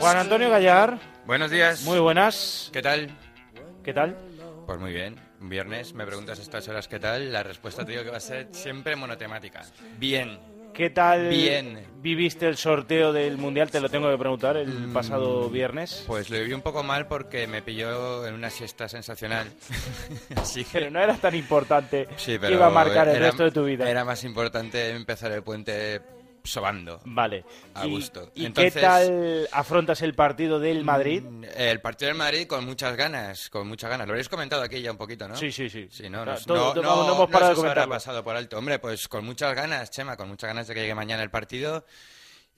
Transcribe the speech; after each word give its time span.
Juan 0.00 0.16
Antonio 0.16 0.50
Gallar. 0.50 0.98
Buenos 1.26 1.50
días. 1.50 1.82
Muy 1.84 1.98
buenas. 1.98 2.70
¿Qué 2.72 2.80
tal? 2.82 3.10
¿Qué 3.84 3.92
tal? 3.92 4.16
Pues 4.66 4.78
muy 4.78 4.92
bien. 4.92 5.16
Un 5.40 5.48
viernes 5.48 5.94
me 5.94 6.04
preguntas 6.06 6.38
a 6.38 6.42
estas 6.42 6.66
horas 6.68 6.88
qué 6.88 6.98
tal. 6.98 7.32
La 7.32 7.42
respuesta 7.42 7.84
te 7.84 7.92
digo 7.92 8.04
que 8.04 8.10
va 8.10 8.16
a 8.16 8.20
ser 8.20 8.48
siempre 8.52 8.96
monotemática. 8.96 9.62
Bien. 9.98 10.38
¿Qué 10.74 10.90
tal 10.90 11.28
Bien. 11.28 11.84
viviste 12.00 12.46
el 12.46 12.56
sorteo 12.56 13.12
del 13.12 13.36
Mundial? 13.36 13.68
Te 13.68 13.80
lo 13.80 13.88
tengo 13.88 14.08
que 14.10 14.16
preguntar 14.18 14.56
el 14.56 14.68
Mm, 14.90 14.92
pasado 14.92 15.50
viernes. 15.50 16.04
Pues 16.06 16.30
lo 16.30 16.38
viví 16.38 16.52
un 16.52 16.62
poco 16.62 16.84
mal 16.84 17.08
porque 17.08 17.48
me 17.48 17.62
pilló 17.62 18.24
en 18.26 18.34
una 18.34 18.48
siesta 18.48 18.88
sensacional. 18.88 19.48
Así 20.36 20.64
que... 20.64 20.78
Pero 20.78 20.90
no 20.92 21.00
era 21.00 21.14
tan 21.16 21.34
importante 21.34 22.06
Sí, 22.16 22.32
que 22.32 22.40
pero 22.40 22.54
iba 22.54 22.66
a 22.66 22.70
marcar 22.70 23.08
el 23.08 23.16
era- 23.16 23.26
resto 23.26 23.42
de 23.44 23.50
tu 23.50 23.64
vida. 23.64 23.90
Era 23.90 24.04
más 24.04 24.22
importante 24.22 24.90
empezar 24.90 25.32
el 25.32 25.42
puente 25.42 26.00
sobando. 26.48 27.00
Vale. 27.04 27.44
A 27.74 27.86
¿Y, 27.86 27.90
gusto. 27.90 28.30
¿Y 28.34 28.46
Entonces- 28.46 28.74
qué 28.74 28.80
tal 28.80 29.48
afrontas 29.52 30.02
el 30.02 30.14
partido 30.14 30.58
del 30.58 30.84
Madrid? 30.84 31.22
Mm, 31.22 31.44
El 31.56 31.80
partido 31.80 32.08
del 32.08 32.18
Madrid 32.18 32.46
con 32.46 32.64
muchas 32.64 32.96
ganas, 32.96 33.50
con 33.50 33.68
muchas 33.68 33.90
ganas. 33.90 34.06
Lo 34.06 34.12
habréis 34.12 34.28
comentado 34.28 34.62
aquí 34.62 34.80
ya 34.80 34.90
un 34.90 34.98
poquito, 34.98 35.28
¿no? 35.28 35.36
Sí, 35.36 35.52
sí, 35.52 35.68
sí. 35.70 35.88
Sí, 35.90 36.08
no, 36.10 36.22
O 36.22 36.24
sea, 36.24 36.34
no, 36.34 36.40
todo- 36.44 36.74
no, 36.76 36.82
no- 36.82 37.06
no 37.08 37.14
hemos 37.14 37.30
parado 37.30 37.50
de 37.50 37.56
comentarlo. 37.56 37.92
pasado 37.94 38.24
por 38.24 38.34
alto. 38.36 38.58
Hombre, 38.58 38.78
pues 38.78 39.08
con 39.08 39.24
muchas 39.24 39.54
ganas, 39.54 39.90
Chema, 39.90 40.16
con 40.16 40.28
muchas 40.28 40.48
ganas 40.48 40.66
de 40.66 40.74
que 40.74 40.80
llegue 40.80 40.94
mañana 40.94 41.22
el 41.22 41.30
partido 41.30 41.84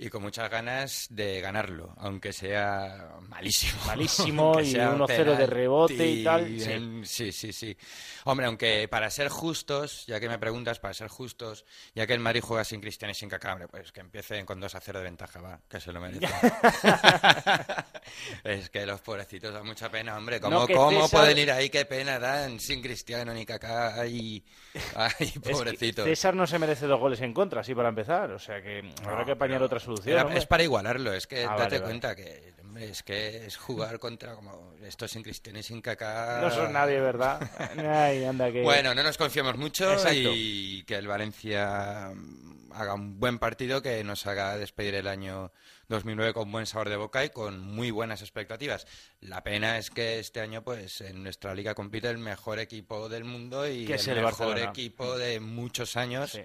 y 0.03 0.09
con 0.09 0.23
muchas 0.23 0.49
ganas 0.51 1.07
de 1.11 1.41
ganarlo, 1.43 1.93
aunque 1.99 2.33
sea 2.33 3.11
malísimo. 3.29 3.81
Malísimo 3.87 4.59
y 4.61 4.71
sea 4.73 4.95
1-0 4.95 5.37
de 5.37 5.47
rebote 5.47 6.07
y 6.11 6.25
tal, 6.25 6.47
sí. 6.59 6.73
en- 6.73 7.05
sí, 7.05 7.33
sí, 7.33 7.53
sí. 7.53 7.77
Hombre, 8.25 8.47
aunque 8.47 8.89
para 8.89 9.11
ser 9.11 9.29
justos, 9.29 10.07
ya 10.07 10.19
que 10.19 10.29
me 10.29 10.39
preguntas, 10.39 10.79
para 10.81 10.95
ser 10.95 11.09
justos, 11.09 11.65
ya 11.95 12.07
que 12.07 12.15
el 12.15 12.21
Madrid 12.21 12.41
juega 12.43 12.65
sin 12.65 12.81
Cristiano 12.81 13.13
y 13.13 13.15
sin 13.15 13.29
Kaká, 13.29 13.53
hombre, 13.53 13.69
pues 13.69 13.93
que 13.93 14.01
empiecen 14.01 14.47
con 14.47 14.59
2 14.59 14.75
a 14.75 14.81
0 14.81 14.99
de 15.01 15.05
ventaja, 15.05 15.41
va, 15.41 15.61
que 15.69 15.81
se 15.81 15.93
lo 15.93 16.01
merece. 16.01 16.27
es 18.45 18.71
que 18.71 18.87
los 18.87 19.01
pobrecitos 19.01 19.53
dan 19.53 19.67
mucha 19.67 19.91
pena, 19.91 20.17
hombre. 20.17 20.41
¿Cómo, 20.41 20.61
No, 20.61 20.67
cómo 20.69 21.03
César- 21.07 21.21
pueden 21.21 21.39
ir 21.39 21.51
ahí? 21.51 21.69
Qué 21.71 21.85
pena 21.85 22.19
dan 22.19 22.59
sin 22.61 22.81
Cristiano 22.83 23.33
ni 23.35 23.45
Kaká. 23.45 24.01
Ay, 24.01 24.45
ay 24.95 25.11
Es 25.19 25.33
que 25.33 25.41
pobrecitos. 25.51 26.05
César 26.05 26.35
no 26.35 26.47
se 26.47 26.59
merece 26.59 26.87
dos 26.87 26.99
goles 27.01 27.21
en 27.21 27.33
contra, 27.35 27.61
así 27.61 27.75
para 27.75 27.89
empezar. 27.91 28.31
O 28.33 28.39
sea 28.39 28.63
que 28.63 28.83
habrá 29.05 29.21
No, 29.21 29.25
que 29.27 29.33
apañar 29.33 29.57
pero 29.59 29.67
otra 29.67 29.81
solución. 29.97 30.13
era- 30.15 30.23
hombre. 30.25 30.39
es 30.39 30.47
para 30.47 30.63
igualarlo, 30.63 31.13
es 31.13 31.27
que 31.27 31.45
Ah, 31.45 31.51
date 31.51 31.63
vale, 31.63 31.69
vale. 31.79 31.83
cuenta 31.85 32.17
que 32.17 32.55
hombre, 32.63 32.91
es 32.91 33.03
que 33.03 33.47
es 33.47 33.57
jugar 33.57 33.99
contra 33.99 34.35
como 34.35 34.75
esto 34.85 35.07
sin 35.09 35.23
Cristiano 35.23 35.59
y 35.59 35.63
sin 35.63 35.83
Kaká. 35.83 36.41
No 36.41 36.51
son 36.51 36.73
nadie, 36.73 37.01
¿verdad? 37.01 37.41
Ay, 37.79 38.25
anda 38.25 38.51
que... 38.53 38.63
Bueno, 38.63 38.95
no 38.95 39.03
nos 39.03 39.19
confiemos 39.19 39.57
mucho 39.57 39.93
Exacto. 39.93 40.15
y 40.35 40.85
que 40.85 40.95
el 40.97 41.07
Valencia 41.09 42.11
mm, 42.15 42.73
haga 42.73 42.95
un 42.95 43.19
buen 43.19 43.39
partido 43.39 43.83
que 43.83 44.03
nos 44.05 44.27
haga 44.27 44.57
despedir 44.57 44.95
el 44.95 45.09
año 45.09 45.53
2009 45.89 46.33
con 46.33 46.53
buen 46.53 46.67
sabor 46.67 46.89
de 46.89 46.97
boca 46.97 47.25
y 47.25 47.31
con 47.31 47.59
muy 47.59 47.91
buenas 47.91 48.23
expectativas. 48.23 48.87
La 49.21 49.43
pena 49.43 49.77
es 49.77 49.91
que 49.91 50.21
este 50.21 50.41
año, 50.41 50.63
pues, 50.63 51.01
en 51.01 51.25
nuestra 51.25 51.53
liga 51.53 51.75
compite 51.75 52.09
el 52.09 52.19
mejor 52.19 52.61
equipo 52.61 53.09
del 53.09 53.25
mundo 53.25 53.67
y 53.69 53.91
el, 53.91 54.07
mejor 54.07 54.23
Barcelona. 54.23 54.63
equipo 54.71 55.19
de 55.19 55.41
muchos 55.41 55.97
años. 55.97 56.31
Sí. 56.31 56.43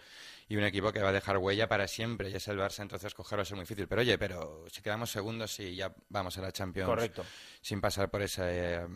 Y 0.48 0.58
un 0.58 0.64
equipo 0.64 0.92
que 0.92 1.02
va 1.02 1.10
a 1.10 1.14
dejar 1.14 1.38
huella 1.38 1.68
para 1.68 1.88
siempre, 1.88 2.30
y 2.30 2.36
es 2.36 2.48
el 2.48 2.58
Barça, 2.58 2.82
entonces 2.82 3.14
cogerlo 3.14 3.40
va 3.40 3.42
a 3.44 3.46
ser 3.46 3.56
muy 3.56 3.64
difícil. 3.64 3.88
Pero 3.88 4.02
oye, 4.02 4.18
pero 4.18 4.66
si 4.70 4.82
quedamos 4.82 5.10
segundos 5.10 5.60
y 5.60 5.76
ya 5.76 5.94
vamos 6.10 6.38
a 6.38 6.42
la 6.42 6.52
Champions 6.52 6.88
Correcto. 6.88 7.26
sin 7.62 7.82
pasar 7.82 8.10
por 8.10 8.22
ese 8.22 8.44
eh, 8.46 8.88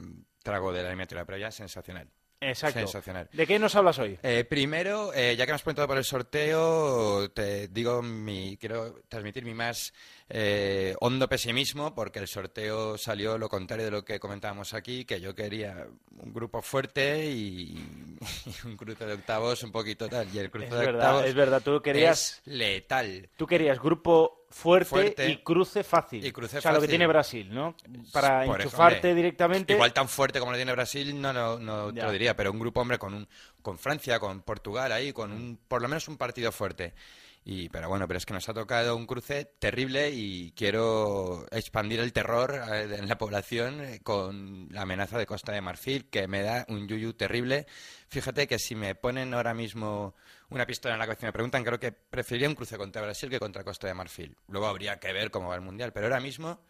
trago 0.44 0.72
de 0.72 0.84
la 0.84 0.90
eliminatoria, 0.90 1.26
pero 1.26 1.38
ya 1.38 1.52
sensacional. 1.52 2.08
Exacto. 2.42 2.80
Sensacional. 2.80 3.30
¿De 3.34 3.46
qué 3.46 3.60
nos 3.60 3.76
hablas 3.76 4.00
hoy? 4.00 4.18
Eh, 4.24 4.46
primero, 4.46 5.14
eh, 5.14 5.36
ya 5.36 5.46
que 5.46 5.52
me 5.52 5.56
has 5.56 5.62
preguntado 5.62 5.88
por 5.90 5.98
el 5.98 6.06
sorteo, 6.06 7.30
te 7.32 7.68
digo 7.68 8.02
mi, 8.02 8.58
quiero 8.58 9.02
transmitir 9.10 9.44
mi 9.44 9.54
más 9.54 9.94
eh, 10.30 10.96
hondo 11.00 11.28
pesimismo 11.28 11.96
porque 11.96 12.20
el 12.20 12.28
sorteo 12.28 12.98
salió 12.98 13.38
lo 13.38 13.50
contrario 13.50 13.86
de 13.86 13.92
lo 13.92 14.06
que 14.06 14.20
comentábamos 14.20 14.76
aquí, 14.76 15.04
que 15.04 15.20
yo 15.20 15.34
quería 15.34 15.88
un 16.18 16.32
grupo 16.34 16.62
fuerte 16.62 17.26
y, 17.26 17.74
y 18.46 18.68
un 18.68 18.78
cruce 18.78 19.06
de 19.06 19.14
octavos 19.14 19.64
un 19.64 19.72
poquito 19.72 20.08
tal. 20.08 20.28
Y 20.34 20.38
el 20.38 20.52
cruce 20.52 20.68
Es 20.68 20.72
de 20.72 20.78
verdad, 20.78 20.96
octavos 20.96 21.26
es 21.26 21.34
verdad. 21.34 21.62
Tú 21.64 21.82
querías, 21.82 22.42
es 22.46 22.48
letal. 22.54 23.30
tú 23.36 23.48
querías 23.48 23.80
grupo 23.80 24.46
fuerte, 24.50 24.90
Fuerte. 24.90 25.30
y 25.30 25.38
cruce 25.38 25.84
fácil. 25.84 26.24
Y 26.26 26.32
cruce 26.32 26.58
o 26.60 26.62
sea, 26.62 26.74
lo 26.74 26.82
que 26.82 26.88
tiene 26.88 27.08
Brasil, 27.08 27.50
¿no? 27.52 27.76
Para 28.12 28.46
Por 28.46 28.62
enchufarte 28.62 28.98
ejemplo, 29.00 29.16
directamente. 29.16 29.74
Igual 29.74 29.94
tan 29.94 30.08
fuerte 30.08 30.40
como 30.40 30.52
lo 30.52 30.58
tiene 30.58 30.72
Brasil, 30.74 31.20
no, 31.20 31.34
no, 31.34 31.58
no 31.60 31.94
te 31.94 32.02
lo 32.02 32.12
diría, 32.12 32.36
pero 32.36 32.52
un 32.52 32.60
grupo, 32.60 32.82
hombre, 32.82 32.98
con, 32.98 33.14
un, 33.14 33.28
con 33.62 33.78
Francia, 33.78 34.20
con 34.20 34.42
Portugal 34.42 34.92
ahí, 34.92 35.14
con 35.14 35.32
un, 35.32 35.60
por 35.68 35.82
lo 35.82 35.88
menos 35.88 36.08
un 36.08 36.18
partido 36.18 36.52
fuerte. 36.52 36.94
Y, 37.44 37.70
pero 37.70 37.90
bueno, 37.90 38.08
pero 38.08 38.18
es 38.18 38.26
que 38.26 38.34
nos 38.34 38.48
ha 38.50 38.54
tocado 38.54 38.96
un 38.96 39.08
cruce 39.08 39.46
terrible 39.46 40.12
y 40.12 40.52
quiero 40.52 41.46
expandir 41.52 42.00
el 42.00 42.14
terror 42.14 42.62
eh, 42.72 42.98
en 43.00 43.08
la 43.08 43.18
población 43.18 43.82
eh, 43.82 44.02
con 44.04 44.68
la 44.72 44.82
amenaza 44.82 45.18
de 45.18 45.26
Costa 45.26 45.54
de 45.54 45.62
Marfil, 45.62 46.10
que 46.10 46.28
me 46.28 46.42
da 46.42 46.66
un 46.68 46.88
yuyu 46.88 47.14
terrible. 47.14 47.66
Fíjate 48.10 48.48
que 48.48 48.60
si 48.60 48.76
me 48.76 48.94
ponen 48.94 49.34
ahora 49.34 49.54
mismo 49.54 50.16
una 50.50 50.66
pistola 50.66 50.96
en 50.96 51.00
la 51.00 51.06
cabeza 51.06 51.26
y 51.26 51.30
me 51.30 51.34
preguntan, 51.34 51.64
creo 51.64 51.80
que 51.80 51.92
preferiría 51.92 52.50
un 52.50 52.56
cruce 52.56 52.78
contra 52.78 53.02
Brasil 53.02 53.30
que 53.30 53.40
contra 53.40 53.64
Costa 53.64 53.88
de 53.88 53.94
Marfil. 53.94 54.36
Luego 54.48 54.68
habría 54.68 55.00
que 55.00 55.14
ver 55.14 55.32
cómo 55.32 55.50
va 55.50 55.56
el 55.56 55.62
Mundial, 55.62 55.94
pero 55.94 56.08
ahora 56.08 56.20
mismo 56.20 56.62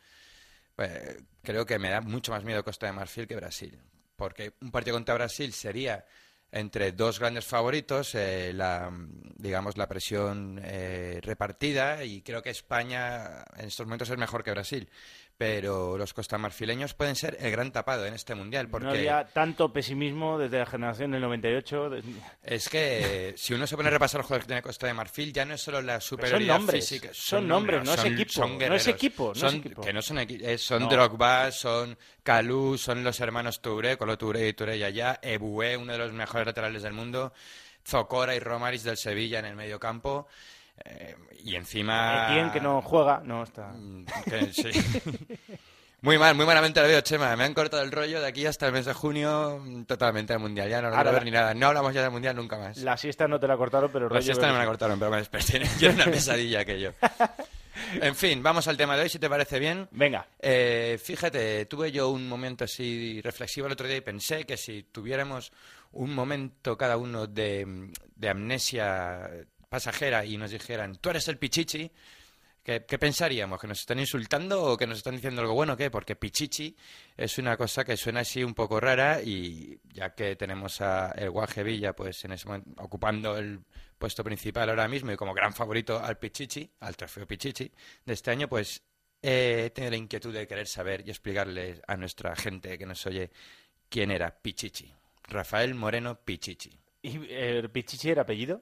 pues, 0.76 1.18
creo 1.42 1.66
que 1.66 1.80
me 1.80 1.90
da 1.90 2.00
mucho 2.00 2.32
más 2.32 2.44
miedo 2.44 2.64
Costa 2.64 2.86
de 2.86 2.94
Marfil 2.94 3.28
que 3.28 3.36
Brasil. 3.36 3.82
Porque 4.16 4.54
un 4.62 4.72
partido 4.72 4.96
contra 4.96 5.16
Brasil 5.16 5.52
sería 5.52 6.06
entre 6.52 6.92
dos 6.92 7.20
grandes 7.20 7.46
favoritos, 7.46 8.16
eh, 8.16 8.52
la, 8.54 8.92
digamos, 9.36 9.78
la 9.78 9.88
presión 9.88 10.60
eh, 10.64 11.20
repartida, 11.22 12.04
y 12.04 12.22
creo 12.22 12.42
que 12.42 12.50
España 12.50 13.44
en 13.58 13.68
estos 13.68 13.86
momentos 13.86 14.10
es 14.10 14.18
mejor 14.18 14.44
que 14.44 14.52
Brasil. 14.52 14.90
Pero 15.40 15.98
los 15.98 16.14
costamarfileños 16.14 16.94
pueden 16.96 17.16
ser 17.16 17.38
el 17.40 17.50
gran 17.52 17.72
tapado 17.72 18.06
en 18.06 18.14
este 18.14 18.36
mundial, 18.36 18.68
porque 18.68 18.88
No 18.88 18.92
había 18.92 19.24
tanto 19.24 19.72
pesimismo 19.72 20.38
desde 20.38 20.60
la 20.60 20.66
generación 20.66 21.12
del 21.12 21.22
98. 21.22 21.90
de- 21.90 22.04
es 22.44 22.68
que 22.68 23.34
si 23.38 23.54
uno 23.54 23.66
se 23.66 23.78
pone 23.78 23.88
a 23.88 23.92
repasar 23.94 24.20
los 24.20 24.26
jugadores 24.28 24.44
que 24.44 24.48
tiene 24.50 24.62
Costa 24.62 24.88
de 24.88 24.94
Marfil, 24.94 25.32
ya 25.32 25.46
no 25.46 25.54
es 25.54 25.62
solo 25.62 25.82
la 25.82 26.02
superioridad 26.02 26.58
nombres, 26.58 26.90
física. 26.90 27.10
son 27.14 27.48
nombres, 27.48 27.86
no 27.86 27.94
es 27.94 28.02
son- 28.02 28.14
equipo, 28.14 28.32
son 28.34 28.58
no 28.58 28.76
es 28.76 28.88
equipo, 28.90 29.26
no 29.28 29.32
es 29.32 29.40
Son- 29.40 29.56
equipo. 29.56 29.82
Que 29.82 29.94
no 29.94 30.02
son 30.02 30.18
equi- 30.18 30.42
eh, 30.44 30.58
son 30.58 30.82
No. 30.84 30.90
Drogba, 30.90 31.52
son 31.54 31.98
Calú, 32.22 32.78
son 32.78 33.02
los 33.06 33.18
hermanos 33.22 33.62
Touré, 33.62 33.96
Colo 33.98 34.18
Touré 34.18 34.50
y 34.50 34.54
Touré 34.54 34.78
Yaya, 34.78 35.20
Ebué, 35.22 35.78
uno 35.78 35.94
de 35.94 36.00
los 36.00 36.12
mejores 36.12 36.48
laterales 36.48 36.84
del 36.84 36.92
mundo, 36.92 37.32
Zocora 37.88 38.36
y 38.36 38.40
Romaris 38.40 38.84
del 38.84 38.98
Sevilla 38.98 39.40
en 39.40 39.46
el 39.46 39.56
medio 39.56 39.80
campo. 39.80 40.28
Eh, 40.86 41.16
y 41.44 41.56
encima... 41.56 42.28
Etienne, 42.30 42.52
que 42.52 42.60
no 42.62 42.82
juega, 42.82 43.22
no 43.24 43.44
está. 43.44 43.68
Mm, 43.74 44.06
que 44.26 44.54
sí. 44.54 44.70
Muy 46.02 46.18
mal, 46.18 46.34
muy 46.34 46.46
malamente 46.46 46.82
lo 46.82 46.88
veo, 46.88 47.02
Chema. 47.02 47.36
Me 47.36 47.44
han 47.44 47.54
cortado 47.54 47.84
el 47.84 47.92
rollo 47.92 48.22
de 48.22 48.28
aquí 48.28 48.46
hasta 48.46 48.66
el 48.68 48.72
mes 48.72 48.86
de 48.86 48.94
junio 48.94 49.60
mm, 49.62 49.84
totalmente 49.84 50.32
del 50.32 50.42
Mundial. 50.42 50.70
Ya 50.70 50.82
no 50.82 50.90
lo 50.90 50.96
Ahora 50.96 51.10
quiero 51.10 51.16
ver 51.16 51.26
ni 51.26 51.32
nada. 51.32 51.54
No 51.54 51.68
hablamos 51.68 51.94
ya 51.94 52.02
del 52.04 52.12
Mundial 52.12 52.38
nunca 52.38 52.58
más. 52.58 52.78
La 52.78 52.96
siesta 52.96 53.28
no 53.28 53.38
te 53.38 53.48
la 53.48 53.58
cortaron, 53.58 53.92
pero 53.92 54.06
el 54.06 54.14
La 54.14 54.20
rollo 54.20 54.26
siesta 54.26 54.48
no 54.48 54.54
me 54.54 54.60
la 54.60 54.66
cortaron, 54.66 54.98
pero 54.98 55.12
me 55.12 55.18
desperté. 55.18 55.62
Yo 55.80 55.90
era 55.90 55.96
una 55.96 56.06
pesadilla 56.06 56.62
aquello. 56.62 56.94
En 58.02 58.14
fin, 58.14 58.44
vamos 58.44 58.68
al 58.68 58.76
tema 58.76 58.96
de 58.98 59.04
hoy, 59.04 59.10
si 59.10 59.20
te 59.20 59.30
parece 59.30 59.58
bien. 59.58 59.88
Venga, 59.92 60.26
Eh, 60.40 61.00
fíjate, 61.02 61.66
tuve 61.66 61.92
yo 61.92 62.10
un 62.10 62.28
momento 62.28 62.66
así 62.66 63.22
reflexivo 63.22 63.68
el 63.68 63.74
otro 63.74 63.88
día 63.88 63.96
y 63.96 64.02
pensé 64.02 64.46
que 64.46 64.58
si 64.58 64.84
tuviéramos 64.84 65.52
un 65.94 66.14
momento 66.14 66.78
cada 66.78 66.98
uno 66.98 67.26
de, 67.26 67.90
de 68.16 68.30
amnesia 68.30 69.30
pasajera 69.70 70.26
y 70.26 70.38
nos 70.38 70.52
dijeran, 70.52 70.96
tú 70.98 71.10
eres 71.10 71.28
el 71.28 71.38
pichichi, 71.38 71.92
¿qué, 72.64 72.82
pensaríamos? 72.82 73.60
¿Que 73.60 73.68
nos 73.68 73.80
están 73.80 74.00
insultando 74.00 74.64
o 74.64 74.78
que 74.78 74.88
nos 74.88 74.98
están 74.98 75.16
diciendo 75.16 75.42
algo 75.42 75.54
bueno? 75.54 75.78
¿Qué? 75.78 75.90
Porque 75.90 76.16
pichichi 76.16 76.76
es 77.16 77.38
una 77.38 77.56
cosa 77.56 77.86
que 77.86 77.96
suena 77.96 78.22
así 78.22 78.44
un 78.44 78.54
poco 78.54 78.80
rara 78.80 79.22
y 79.22 79.80
ya 79.94 80.14
que 80.14 80.36
tenemos 80.36 80.82
a 80.82 81.12
el 81.12 81.30
Guaje 81.30 81.64
Villa 81.64 81.94
pues 81.94 82.24
en 82.26 82.34
ese 82.34 82.48
momento 82.48 82.70
ocupando 82.84 83.38
el 83.38 83.60
puesto 83.98 84.24
principal 84.24 84.70
ahora 84.70 84.88
mismo 84.88 85.12
y 85.12 85.16
como 85.16 85.34
gran 85.34 85.54
favorito 85.54 86.00
al 86.00 86.18
pichichi, 86.18 86.70
al 86.80 86.96
trofeo 86.98 87.28
pichichi 87.28 87.72
de 88.06 88.14
este 88.14 88.32
año, 88.32 88.48
pues 88.48 88.82
he 89.22 89.72
tenido 89.74 89.92
la 89.92 89.98
inquietud 89.98 90.34
de 90.34 90.48
querer 90.48 90.68
saber 90.68 91.04
y 91.06 91.10
explicarle 91.10 91.82
a 91.88 91.98
nuestra 91.98 92.36
gente 92.36 92.78
que 92.78 92.86
nos 92.86 93.06
oye 93.06 93.32
quién 93.90 94.12
era 94.12 94.32
Pichichi. 94.32 94.94
Rafael 95.28 95.76
Moreno 95.76 96.20
Pichichi. 96.24 96.72
¿y 97.02 97.32
el 97.32 97.70
Pichichi 97.70 98.10
era 98.10 98.24
apellido? 98.24 98.62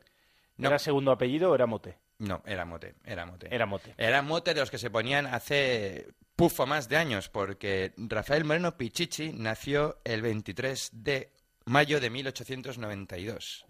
No. 0.58 0.68
¿Era 0.70 0.80
segundo 0.80 1.12
apellido 1.12 1.52
o 1.52 1.56
era 1.56 1.66
mote? 1.68 1.98
No, 2.20 2.42
era 2.46 2.66
mote, 2.66 2.96
era 3.06 3.26
mote. 3.26 3.48
Era 3.54 3.66
mote. 3.68 3.94
Era 3.98 4.22
mote 4.24 4.54
de 4.54 4.60
los 4.60 4.72
que 4.72 4.80
se 4.80 4.90
ponían 4.90 5.28
hace 5.28 6.08
pufo 6.36 6.66
más 6.66 6.90
de 6.90 6.98
años, 6.98 7.30
porque 7.30 7.94
Rafael 7.98 8.44
Moreno 8.44 8.76
Pichichi 8.76 9.34
nació 9.34 10.00
el 10.04 10.22
23 10.24 10.90
de 10.94 11.32
mayo 11.66 12.00
de 12.00 12.10
1892. 12.10 13.66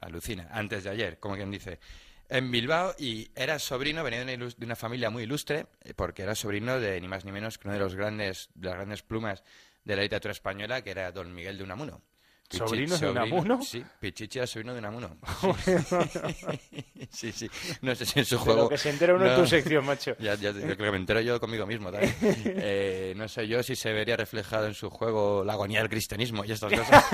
Alucina, 0.00 0.48
antes 0.52 0.84
de 0.84 0.90
ayer, 0.90 1.18
como 1.18 1.34
quien 1.36 1.50
dice. 1.50 1.78
En 2.28 2.50
Bilbao 2.50 2.94
y 2.98 3.28
era 3.34 3.58
sobrino, 3.58 4.04
venía 4.04 4.24
de 4.24 4.24
una, 4.24 4.32
ilus- 4.46 4.56
de 4.56 4.64
una 4.66 4.76
familia 4.76 5.10
muy 5.10 5.24
ilustre, 5.24 5.66
eh, 5.82 5.94
porque 5.94 6.22
era 6.22 6.34
sobrino 6.36 6.78
de 6.78 7.00
ni 7.00 7.08
más 7.08 7.24
ni 7.24 7.32
menos 7.32 7.58
que 7.58 7.66
uno 7.66 7.74
de 7.74 7.80
los 7.80 7.96
grandes, 7.96 8.50
de 8.54 8.68
las 8.68 8.76
grandes 8.76 9.02
plumas 9.02 9.42
de 9.84 9.96
la 9.96 10.02
literatura 10.02 10.30
española, 10.32 10.82
que 10.82 10.90
era 10.92 11.10
don 11.10 11.34
Miguel 11.34 11.58
de 11.58 11.64
Unamuno. 11.64 12.02
Pichichi, 12.50 12.58
¿Sobrino 12.68 12.98
de 12.98 13.10
Unamuno? 13.10 13.60
Sí, 13.64 13.84
Pichichi 14.00 14.40
es 14.40 14.50
sobrino 14.50 14.72
de 14.72 14.80
Unamuno. 14.80 15.16
Sí, 17.12 17.30
sí. 17.32 17.48
No 17.82 17.94
sé 17.94 18.04
si 18.06 18.18
en 18.18 18.24
su 18.24 18.34
De 18.36 18.40
juego... 18.42 18.62
lo 18.64 18.68
que 18.68 18.76
se 18.78 18.90
entera 18.90 19.14
uno 19.14 19.24
en 19.24 19.32
no. 19.32 19.38
tu 19.40 19.46
sección, 19.46 19.84
macho. 19.84 20.16
Ya, 20.18 20.34
ya 20.34 20.52
te- 20.52 20.76
que 20.76 20.90
me 20.90 20.96
entero 20.96 21.20
yo 21.20 21.38
conmigo 21.40 21.66
mismo 21.66 21.90
también. 21.92 22.14
Eh, 22.62 23.14
no 23.16 23.28
sé 23.28 23.46
yo 23.46 23.62
si 23.62 23.76
se 23.76 23.92
vería 23.92 24.16
reflejado 24.16 24.66
en 24.66 24.74
su 24.74 24.90
juego 24.90 25.44
la 25.44 25.52
agonía 25.54 25.80
del 25.80 25.88
cristianismo 25.88 26.44
y 26.44 26.52
estas 26.52 26.72
cosas. 26.72 27.04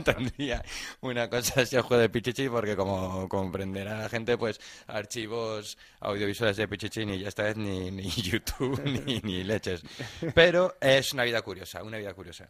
Tendría 0.04 0.64
una 1.00 1.28
cosa 1.28 1.60
así 1.62 1.76
el 1.76 1.82
juego 1.82 2.00
de 2.00 2.08
Pichichi 2.08 2.48
porque 2.48 2.74
como 2.76 3.28
comprenderá 3.28 3.98
la 3.98 4.08
gente, 4.08 4.36
pues 4.38 4.60
archivos 4.86 5.76
audiovisuales 6.00 6.56
de 6.56 6.66
Pichichi 6.68 7.04
ni 7.06 7.18
ya 7.18 7.28
esta 7.28 7.42
vez 7.44 7.56
ni, 7.56 7.90
ni 7.90 8.08
YouTube 8.10 8.80
ni, 8.84 9.20
ni 9.20 9.44
leches. 9.44 9.82
Pero 10.34 10.76
es 10.80 11.12
una 11.12 11.24
vida 11.24 11.42
curiosa, 11.42 11.82
una 11.82 11.98
vida 11.98 12.14
curiosa. 12.14 12.48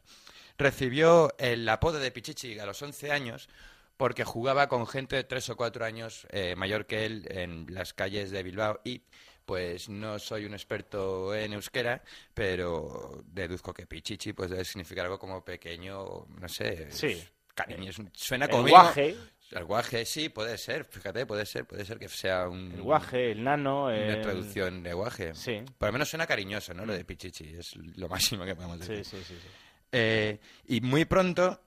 Recibió 0.59 1.35
el 1.39 1.69
apodo 1.69 1.99
de 1.99 2.11
Pichichi 2.11 2.59
a 2.59 2.67
los 2.67 2.81
11 2.81 3.13
años 3.13 3.49
porque 3.97 4.25
jugaba 4.25 4.69
con 4.69 4.87
gente 4.87 5.17
de 5.17 5.25
3 5.25 5.51
o 5.51 5.57
4 5.57 5.85
años 5.85 6.27
eh, 6.31 6.55
mayor 6.57 6.87
que 6.87 7.07
él 7.07 7.27
en 7.31 7.67
las 7.71 7.93
calles 7.95 8.31
de 8.31 8.43
Bilbao 8.43 8.81
y 8.85 9.03
pues 9.45 9.89
no 9.89 10.19
soy 10.19 10.45
un 10.45 10.55
experto 10.55 11.33
en 11.35 11.53
euskera, 11.53 12.03
pero 12.35 13.23
deduzco 13.27 13.73
que 13.73 13.87
Pichichi 13.87 14.33
pues 14.33 14.51
debe 14.51 14.65
significar 14.65 15.05
algo 15.05 15.19
como 15.19 15.45
pequeño, 15.45 16.27
no 16.29 16.49
sé, 16.49 16.91
Sí. 16.91 17.23
cariño, 17.55 17.93
suena 18.13 18.47
El 18.47 18.51
como 18.51 18.69
guaje, 18.69 19.17
el 19.53 19.65
guaje, 19.65 20.05
sí, 20.05 20.29
puede 20.31 20.59
ser, 20.59 20.85
fíjate, 20.85 21.25
puede 21.27 21.47
ser, 21.47 21.65
puede 21.65 21.85
ser 21.85 21.99
que 21.99 22.09
sea 22.09 22.49
un, 22.49 22.73
el 22.73 22.83
guaje, 22.83 23.31
el 23.31 23.45
nano, 23.45 23.85
una 23.85 23.97
el... 23.97 24.21
traducción 24.21 24.83
de 24.83 24.93
guaje. 24.93 25.33
Sí. 25.37 25.63
Por 25.79 25.89
lo 25.91 25.93
menos 25.93 26.09
suena 26.11 26.27
cariñoso, 26.27 26.75
¿no? 26.75 26.85
Lo 26.85 26.93
de 26.93 27.05
Pichichi, 27.05 27.55
es 27.57 27.77
lo 27.77 28.09
máximo 28.09 28.45
que 28.45 28.57
podemos 28.57 28.81
decir. 28.81 29.05
Sí, 29.05 29.17
sí, 29.17 29.25
sí, 29.25 29.39
sí. 29.41 29.49
Eh, 29.99 30.41
y 30.67 30.83
muy 30.83 31.07
pronto 31.07 31.59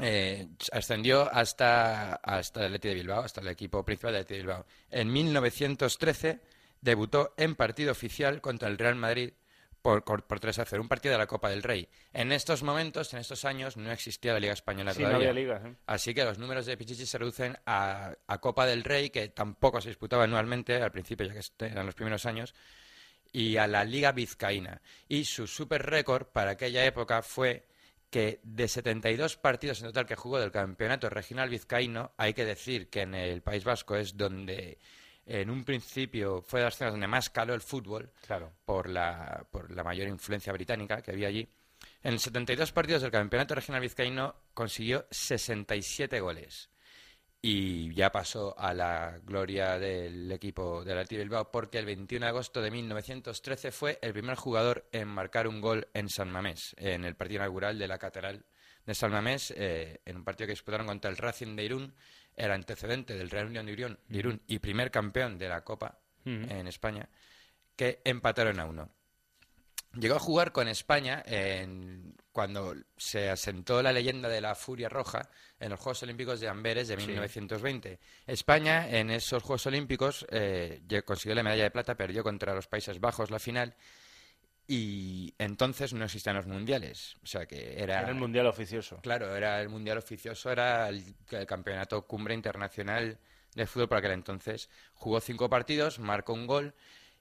eh, 0.00 0.48
ascendió 0.72 1.32
hasta, 1.32 2.14
hasta 2.16 2.66
el 2.66 2.76
de 2.78 2.94
Bilbao, 2.94 3.22
hasta 3.22 3.40
el 3.40 3.46
equipo 3.48 3.84
principal 3.84 4.12
del 4.14 4.22
Athletic 4.22 4.36
de 4.38 4.42
Bilbao. 4.42 4.66
En 4.90 5.12
1913 5.12 6.40
debutó 6.80 7.34
en 7.36 7.54
partido 7.54 7.92
oficial 7.92 8.40
contra 8.40 8.68
el 8.68 8.78
Real 8.78 8.96
Madrid 8.96 9.32
por, 9.80 10.02
por, 10.02 10.26
por 10.26 10.40
3 10.40 10.58
a 10.58 10.64
0, 10.64 10.82
un 10.82 10.88
partido 10.88 11.12
de 11.12 11.18
la 11.18 11.28
Copa 11.28 11.48
del 11.48 11.62
Rey. 11.62 11.88
En 12.12 12.32
estos 12.32 12.64
momentos, 12.64 13.14
en 13.14 13.20
estos 13.20 13.44
años, 13.44 13.76
no 13.76 13.92
existía 13.92 14.32
la 14.32 14.40
Liga 14.40 14.52
Española 14.52 14.92
Sí, 14.92 15.02
no 15.02 15.10
todavía. 15.10 15.28
había 15.30 15.40
ligas. 15.40 15.64
¿eh? 15.64 15.76
Así 15.86 16.12
que 16.14 16.24
los 16.24 16.38
números 16.38 16.66
de 16.66 16.76
Pichichi 16.76 17.06
se 17.06 17.16
reducen 17.18 17.56
a, 17.64 18.12
a 18.26 18.38
Copa 18.38 18.66
del 18.66 18.82
Rey, 18.82 19.10
que 19.10 19.28
tampoco 19.28 19.80
se 19.80 19.90
disputaba 19.90 20.24
anualmente 20.24 20.82
al 20.82 20.90
principio, 20.90 21.28
ya 21.28 21.34
que 21.34 21.66
eran 21.66 21.86
los 21.86 21.94
primeros 21.94 22.26
años, 22.26 22.52
y 23.32 23.56
a 23.56 23.66
la 23.66 23.84
Liga 23.84 24.12
Vizcaína. 24.12 24.80
Y 25.08 25.24
su 25.24 25.46
super 25.46 25.84
récord 25.84 26.26
para 26.26 26.52
aquella 26.52 26.84
época 26.84 27.22
fue 27.22 27.66
que 28.10 28.40
de 28.44 28.68
72 28.68 29.36
partidos 29.36 29.80
en 29.80 29.88
total 29.88 30.06
que 30.06 30.14
jugó 30.16 30.38
del 30.38 30.52
campeonato 30.52 31.10
regional 31.10 31.48
vizcaíno, 31.50 32.12
hay 32.16 32.34
que 32.34 32.44
decir 32.44 32.88
que 32.88 33.02
en 33.02 33.14
el 33.14 33.42
País 33.42 33.64
Vasco 33.64 33.96
es 33.96 34.16
donde 34.16 34.78
en 35.26 35.50
un 35.50 35.64
principio 35.64 36.40
fue 36.40 36.60
de 36.60 36.66
las 36.66 36.76
zonas 36.76 36.92
donde 36.94 37.08
más 37.08 37.30
caló 37.30 37.52
el 37.54 37.60
fútbol, 37.60 38.12
Claro. 38.26 38.52
por 38.64 38.88
la, 38.88 39.44
por 39.50 39.72
la 39.72 39.82
mayor 39.82 40.06
influencia 40.08 40.52
británica 40.52 41.02
que 41.02 41.10
había 41.10 41.28
allí. 41.28 41.48
En 42.02 42.18
72 42.18 42.70
partidos 42.70 43.02
del 43.02 43.10
Campeonato 43.10 43.54
Regional 43.56 43.82
Vizcaíno 43.82 44.36
consiguió 44.54 45.04
67 45.10 46.20
goles. 46.20 46.70
Y 47.48 47.94
ya 47.94 48.10
pasó 48.10 48.58
a 48.58 48.74
la 48.74 49.20
gloria 49.22 49.78
del 49.78 50.32
equipo 50.32 50.82
del 50.84 50.98
Athletic 50.98 51.18
Bilbao 51.20 51.52
porque 51.52 51.78
el 51.78 51.86
21 51.86 52.26
de 52.26 52.30
agosto 52.30 52.60
de 52.60 52.72
1913 52.72 53.70
fue 53.70 54.00
el 54.02 54.12
primer 54.12 54.34
jugador 54.34 54.88
en 54.90 55.06
marcar 55.06 55.46
un 55.46 55.60
gol 55.60 55.86
en 55.94 56.08
San 56.08 56.28
Mamés, 56.28 56.74
en 56.76 57.04
el 57.04 57.14
partido 57.14 57.42
inaugural 57.42 57.78
de 57.78 57.86
la 57.86 57.98
Catedral 57.98 58.44
de 58.84 58.94
San 58.96 59.12
Mamés, 59.12 59.54
eh, 59.56 60.00
en 60.04 60.16
un 60.16 60.24
partido 60.24 60.46
que 60.48 60.54
disputaron 60.54 60.88
contra 60.88 61.08
el 61.08 61.16
Racing 61.16 61.54
de 61.54 61.64
Irún, 61.64 61.94
el 62.34 62.50
antecedente 62.50 63.14
del 63.14 63.30
Real 63.30 63.46
Unión 63.46 63.66
de 63.66 63.72
Irún, 63.72 63.98
de 64.08 64.18
Irún 64.18 64.42
y 64.48 64.58
primer 64.58 64.90
campeón 64.90 65.38
de 65.38 65.48
la 65.48 65.62
Copa 65.62 66.00
en 66.50 66.66
España, 66.66 67.08
que 67.76 68.00
empataron 68.04 68.58
a 68.58 68.64
uno. 68.66 68.90
Llegó 69.92 70.16
a 70.16 70.20
jugar 70.20 70.50
con 70.50 70.66
España 70.66 71.22
en- 71.24 72.05
cuando 72.36 72.74
se 72.98 73.30
asentó 73.30 73.82
la 73.82 73.94
leyenda 73.94 74.28
de 74.28 74.42
la 74.42 74.54
Furia 74.54 74.90
Roja 74.90 75.30
en 75.58 75.70
los 75.70 75.80
Juegos 75.80 76.02
Olímpicos 76.02 76.38
de 76.38 76.48
Amberes 76.50 76.86
de 76.86 77.00
Sí. 77.00 77.06
1920. 77.06 77.98
España 78.26 78.90
en 78.90 79.08
esos 79.08 79.42
Juegos 79.42 79.64
Olímpicos 79.64 80.26
eh, 80.28 80.82
consiguió 81.06 81.34
la 81.34 81.42
medalla 81.42 81.62
de 81.62 81.70
plata, 81.70 81.94
perdió 81.94 82.22
contra 82.22 82.54
los 82.54 82.66
Países 82.66 83.00
Bajos 83.00 83.30
la 83.30 83.38
final 83.38 83.74
y 84.68 85.32
entonces 85.38 85.94
no 85.94 86.04
existían 86.04 86.36
los 86.36 86.46
mundiales. 86.46 87.16
O 87.22 87.26
sea 87.26 87.46
que 87.46 87.82
era... 87.82 88.00
Era 88.00 88.10
el 88.10 88.16
mundial 88.16 88.48
oficioso. 88.48 88.98
Claro, 89.00 89.34
era 89.34 89.62
el 89.62 89.70
mundial 89.70 89.96
oficioso, 89.96 90.50
era 90.52 90.90
el, 90.90 91.02
el 91.30 91.46
campeonato 91.46 92.06
cumbre 92.06 92.34
internacional 92.34 93.18
de 93.54 93.66
fútbol 93.66 93.88
por 93.88 93.96
aquel 93.96 94.12
entonces. 94.12 94.68
Jugó 94.92 95.22
cinco 95.22 95.48
partidos, 95.48 96.00
marcó 96.00 96.34
un 96.34 96.46
gol 96.46 96.74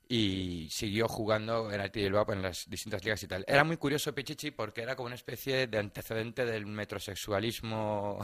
y 0.07 0.67
siguió 0.69 1.07
jugando 1.07 1.71
en 1.71 1.81
el 1.81 1.89
Bilbao 1.89 2.31
en 2.31 2.41
las 2.41 2.69
distintas 2.69 3.03
ligas 3.03 3.23
y 3.23 3.27
tal. 3.27 3.43
Era 3.47 3.63
muy 3.63 3.77
curioso 3.77 4.13
Pichichi 4.13 4.51
porque 4.51 4.81
era 4.81 4.95
como 4.95 5.07
una 5.07 5.15
especie 5.15 5.67
de 5.67 5.77
antecedente 5.79 6.45
del 6.45 6.65
metrosexualismo 6.67 8.19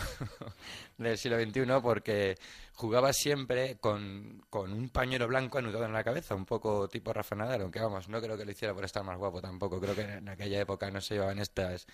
del 0.97 1.17
siglo 1.17 1.39
XXI 1.41 1.81
porque 1.81 2.37
jugaba 2.73 3.13
siempre 3.13 3.77
con, 3.79 4.43
con 4.49 4.71
un 4.73 4.89
pañuelo 4.89 5.27
blanco 5.27 5.57
anudado 5.57 5.85
en 5.85 5.93
la 5.93 6.03
cabeza, 6.03 6.35
un 6.35 6.45
poco 6.45 6.87
tipo 6.87 7.13
Rafa 7.13 7.35
Nadal, 7.35 7.61
aunque 7.61 7.79
vamos, 7.79 8.07
no 8.09 8.21
creo 8.21 8.37
que 8.37 8.45
lo 8.45 8.51
hiciera 8.51 8.73
por 8.73 8.85
estar 8.85 9.03
más 9.03 9.17
guapo 9.17 9.41
tampoco. 9.41 9.79
Creo 9.79 9.95
que 9.95 10.01
en 10.01 10.29
aquella 10.29 10.61
época 10.61 10.91
no 10.91 11.01
se 11.01 11.15
llevaban 11.15 11.39
estas, 11.39 11.87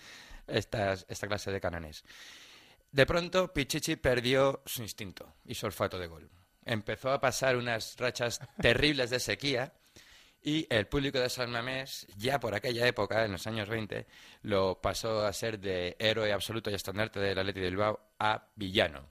esta 0.46 1.26
clase 1.28 1.50
de 1.50 1.60
canones. 1.60 2.04
De 2.90 3.06
pronto, 3.06 3.52
Pichichi 3.52 3.96
perdió 3.96 4.62
su 4.64 4.82
instinto 4.82 5.34
y 5.44 5.54
su 5.54 5.66
olfato 5.66 5.98
de 5.98 6.06
gol. 6.06 6.30
Empezó 6.68 7.10
a 7.10 7.18
pasar 7.18 7.56
unas 7.56 7.96
rachas 7.96 8.40
terribles 8.60 9.08
de 9.08 9.20
sequía 9.20 9.72
y 10.42 10.66
el 10.68 10.86
público 10.86 11.18
de 11.18 11.30
San 11.30 11.50
Mamés, 11.50 12.06
ya 12.18 12.38
por 12.38 12.54
aquella 12.54 12.86
época, 12.86 13.24
en 13.24 13.32
los 13.32 13.46
años 13.46 13.70
20, 13.70 14.06
lo 14.42 14.78
pasó 14.78 15.24
a 15.24 15.32
ser 15.32 15.58
de 15.58 15.96
héroe 15.98 16.30
absoluto 16.30 16.70
y 16.70 16.74
estandarte 16.74 17.20
del 17.20 17.38
Athletic 17.38 17.62
de 17.62 17.70
Bilbao 17.70 18.00
a 18.18 18.48
villano. 18.54 19.08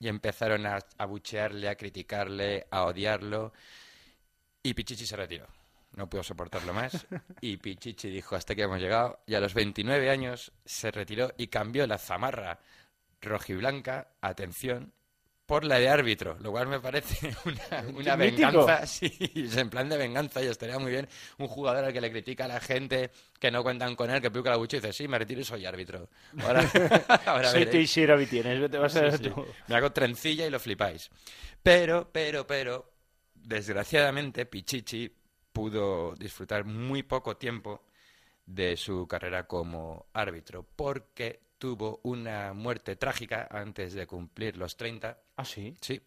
Y 0.00 0.08
empezaron 0.08 0.64
a 0.64 0.78
abuchearle, 0.96 1.68
a 1.68 1.76
criticarle, 1.76 2.66
a 2.70 2.84
odiarlo. 2.84 3.52
Y 4.62 4.72
Pichichi 4.72 5.04
se 5.04 5.16
retiró. 5.16 5.46
No 5.96 6.08
pudo 6.08 6.22
soportarlo 6.22 6.72
más. 6.72 7.06
Y 7.42 7.58
Pichichi 7.58 8.08
dijo, 8.08 8.36
hasta 8.36 8.54
aquí 8.54 8.62
hemos 8.62 8.80
llegado. 8.80 9.20
Y 9.26 9.34
a 9.34 9.40
los 9.40 9.52
29 9.52 10.08
años 10.08 10.50
se 10.64 10.90
retiró 10.90 11.30
y 11.36 11.48
cambió 11.48 11.86
la 11.86 11.98
zamarra 11.98 12.58
rojiblanca, 13.20 14.12
atención, 14.20 14.92
por 15.46 15.64
la 15.64 15.78
de 15.78 15.88
árbitro, 15.88 16.36
lo 16.40 16.50
cual 16.50 16.66
me 16.66 16.80
parece 16.80 17.32
una, 17.94 18.16
venganza, 18.16 18.84
sí, 18.86 19.12
en 19.34 19.70
plan 19.70 19.88
de 19.88 19.96
venganza 19.96 20.42
y 20.42 20.46
estaría 20.46 20.78
muy 20.78 20.90
bien 20.90 21.08
un 21.38 21.46
jugador 21.46 21.84
al 21.84 21.92
que 21.92 22.00
le 22.00 22.10
critica 22.10 22.44
a 22.46 22.48
la 22.48 22.60
gente 22.60 23.10
que 23.38 23.50
no 23.52 23.62
cuentan 23.62 23.94
con 23.94 24.10
él, 24.10 24.20
que 24.20 24.30
pica 24.30 24.50
la 24.50 24.56
bucha 24.56 24.76
y 24.76 24.80
dice, 24.80 24.92
sí, 24.92 25.08
me 25.08 25.18
retiro 25.18 25.40
y 25.40 25.44
soy 25.44 25.64
árbitro. 25.64 26.08
Ahora, 26.42 26.68
ahora 27.26 27.50
Soy. 27.50 27.66
Teixeira 27.66 28.16
Vitienes, 28.16 28.60
vete, 28.60 28.76
vas 28.78 28.96
a 28.96 29.10
Sí, 29.12 29.18
sí. 29.18 29.30
tú. 29.30 29.46
Me 29.68 29.76
hago 29.76 29.92
trencilla 29.92 30.46
y 30.46 30.50
lo 30.50 30.58
flipáis. 30.58 31.10
Pero, 31.62 32.10
pero, 32.12 32.46
pero, 32.46 32.92
desgraciadamente, 33.34 34.46
Pichichi 34.46 35.14
pudo 35.52 36.14
disfrutar 36.16 36.64
muy 36.64 37.04
poco 37.04 37.36
tiempo 37.36 37.86
de 38.44 38.76
su 38.76 39.06
carrera 39.06 39.46
como 39.46 40.06
árbitro, 40.12 40.66
porque 40.76 41.45
tuvo 41.58 42.00
una 42.04 42.52
muerte 42.52 42.96
trágica 42.96 43.48
antes 43.50 43.92
de 43.94 44.06
cumplir 44.06 44.56
los 44.56 44.76
30, 44.76 45.18
Ah, 45.36 45.44
sí. 45.44 45.74
sí, 45.80 46.00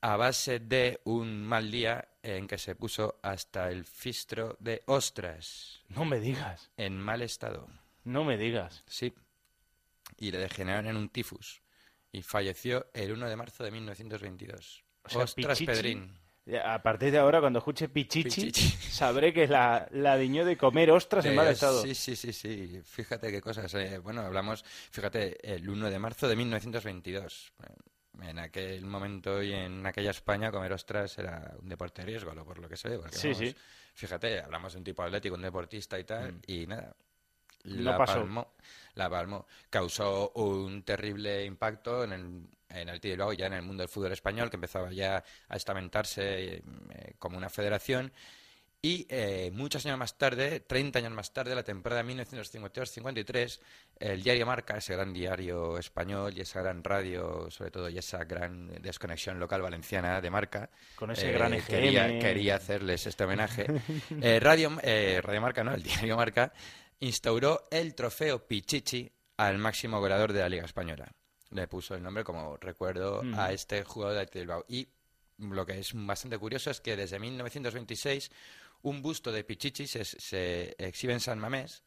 a 0.00 0.16
base 0.16 0.60
de 0.60 1.00
un 1.04 1.42
mal 1.44 1.70
día 1.70 2.06
en 2.22 2.46
que 2.46 2.58
se 2.58 2.74
puso 2.74 3.18
hasta 3.22 3.70
el 3.70 3.84
fistro 3.84 4.56
de 4.60 4.82
ostras, 4.86 5.80
No 5.88 6.04
me 6.04 6.20
digas. 6.20 6.70
en 6.76 6.98
mal 6.98 7.22
estado. 7.22 7.68
No 8.04 8.24
me 8.24 8.36
digas. 8.36 8.84
Sí. 8.86 9.14
Y 10.18 10.30
le 10.30 10.38
degeneraron 10.38 10.86
en 10.88 10.96
un 10.96 11.08
tifus. 11.08 11.62
Y 12.12 12.22
falleció 12.22 12.86
el 12.92 13.12
1 13.12 13.28
de 13.28 13.36
marzo 13.36 13.64
de 13.64 13.70
1922. 13.70 14.84
O 15.04 15.08
sea, 15.08 15.22
Ostras, 15.24 15.58
Pichichi- 15.60 15.66
Pedrín. 15.66 16.18
A 16.64 16.82
partir 16.82 17.10
de 17.10 17.18
ahora, 17.18 17.40
cuando 17.40 17.58
escuche 17.60 17.88
Pichichi, 17.88 18.24
Pichichi. 18.50 18.68
sabré 18.90 19.32
que 19.32 19.46
la, 19.48 19.88
la 19.92 20.16
diñó 20.18 20.44
de 20.44 20.56
comer 20.58 20.90
ostras 20.90 21.24
en 21.24 21.34
mal 21.34 21.46
Eh, 21.48 21.52
estado. 21.52 21.82
Sí, 21.82 21.94
sí, 21.94 22.14
sí, 22.16 22.32
sí. 22.34 22.80
Fíjate 22.84 23.30
qué 23.30 23.40
cosas. 23.40 23.72
eh. 23.74 23.98
Bueno, 23.98 24.20
hablamos, 24.20 24.62
fíjate, 24.90 25.54
el 25.54 25.66
1 25.68 25.88
de 25.88 25.98
marzo 25.98 26.28
de 26.28 26.36
1922. 26.36 27.52
Eh, 27.62 27.66
En 28.28 28.38
aquel 28.38 28.84
momento 28.84 29.42
y 29.42 29.52
en 29.52 29.84
aquella 29.86 30.10
España 30.10 30.52
comer 30.52 30.72
ostras 30.72 31.18
era 31.18 31.52
un 31.60 31.68
deporte 31.68 32.02
de 32.02 32.06
riesgo, 32.06 32.32
por 32.44 32.58
lo 32.58 32.68
que 32.68 32.76
se 32.76 32.88
ve. 32.90 32.98
porque, 32.98 33.16
Sí, 33.16 33.28
vamos, 33.32 33.38
sí. 33.48 33.56
Fíjate, 33.94 34.40
hablamos 34.40 34.72
de 34.72 34.78
un 34.78 34.84
tipo 34.84 35.02
atlético, 35.02 35.34
un 35.34 35.42
deportista 35.42 35.98
y 35.98 36.04
tal, 36.04 36.32
Mm. 36.34 36.40
y 36.46 36.66
nada. 36.66 36.94
No 37.64 37.90
La 37.92 37.98
pasó. 37.98 38.20
palmó. 38.20 38.52
La 38.94 39.08
palmó. 39.10 39.46
Causó 39.70 40.30
un 40.34 40.82
terrible 40.84 41.44
impacto 41.44 42.04
en 42.04 42.12
el, 42.12 42.42
en 42.74 42.88
el 42.88 43.00
tiro 43.00 43.32
ya 43.32 43.46
en 43.46 43.54
el 43.54 43.62
mundo 43.62 43.82
del 43.82 43.88
fútbol 43.88 44.12
español, 44.12 44.50
que 44.50 44.56
empezaba 44.56 44.92
ya 44.92 45.22
a 45.48 45.56
estamentarse 45.56 46.56
eh, 46.56 46.62
como 47.18 47.36
una 47.36 47.48
federación. 47.48 48.12
Y 48.84 49.06
eh, 49.08 49.50
muchos 49.54 49.86
años 49.86 49.96
más 49.96 50.18
tarde, 50.18 50.60
30 50.60 50.98
años 50.98 51.12
más 51.12 51.32
tarde, 51.32 51.54
la 51.54 51.62
temporada 51.62 52.02
1952-53, 52.02 53.58
el 53.98 54.22
diario 54.22 54.44
Marca, 54.44 54.76
ese 54.76 54.94
gran 54.94 55.10
diario 55.10 55.78
español 55.78 56.34
y 56.36 56.42
esa 56.42 56.60
gran 56.60 56.84
radio, 56.84 57.50
sobre 57.50 57.70
todo, 57.70 57.88
y 57.88 57.96
esa 57.96 58.24
gran 58.24 58.70
desconexión 58.82 59.40
local 59.40 59.62
valenciana 59.62 60.20
de 60.20 60.30
Marca, 60.30 60.68
Con 60.96 61.10
ese 61.12 61.32
gran 61.32 61.54
EGM. 61.54 61.66
quería, 61.66 62.18
quería 62.18 62.56
hacerles 62.56 63.06
este 63.06 63.24
homenaje. 63.24 63.64
Eh, 64.20 64.38
radio, 64.38 64.76
eh, 64.82 65.20
radio 65.22 65.40
Marca, 65.40 65.64
no, 65.64 65.72
el 65.72 65.82
diario 65.82 66.18
Marca, 66.18 66.52
instauró 67.00 67.62
el 67.70 67.94
trofeo 67.94 68.46
Pichichi 68.46 69.10
al 69.38 69.56
máximo 69.56 69.98
goleador 69.98 70.34
de 70.34 70.40
la 70.40 70.48
Liga 70.50 70.66
Española. 70.66 71.10
Le 71.54 71.66
puso 71.68 71.94
el 71.94 72.02
nombre 72.02 72.22
como 72.24 72.56
recuerdo 72.56 73.22
Mm. 73.22 73.34
a 73.38 73.52
este 73.52 73.82
jugador 73.84 74.26
de 74.28 74.40
Bilbao. 74.40 74.64
Y 74.68 74.86
lo 75.38 75.64
que 75.64 75.78
es 75.78 75.90
bastante 75.94 76.36
curioso 76.38 76.70
es 76.70 76.80
que 76.80 76.96
desde 76.96 77.18
1926 77.18 78.30
un 78.82 79.00
busto 79.00 79.32
de 79.32 79.44
Pichichi 79.44 79.86
se, 79.86 80.04
se 80.04 80.74
exhibe 80.78 81.12
en 81.14 81.20
San 81.20 81.38
Mamés. 81.38 81.82